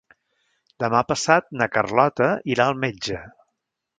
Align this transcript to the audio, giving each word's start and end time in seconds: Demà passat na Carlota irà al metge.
Demà 0.83 1.01
passat 1.09 1.51
na 1.61 1.69
Carlota 1.75 2.31
irà 2.55 2.67
al 2.71 2.83
metge. 2.87 3.21